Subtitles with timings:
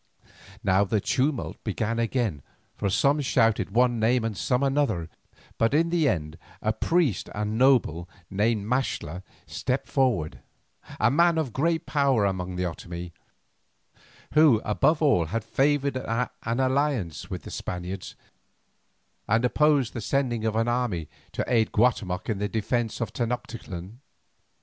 [0.63, 2.41] Now the tumult began again,
[2.75, 5.09] for some shouted one name and some another,
[5.59, 10.39] but in the end a priest and noble named Maxtla stepped forward,
[10.99, 13.11] a man of great power among the Otomie,
[14.33, 18.15] who, above all had favoured an alliance with the Spaniards
[19.27, 23.99] and opposed the sending of an army to aid Guatemoc in the defence of Tenoctitlan.